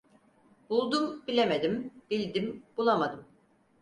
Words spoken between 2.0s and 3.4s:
bildim bulamadım.